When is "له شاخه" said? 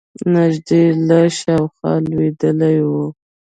1.07-1.91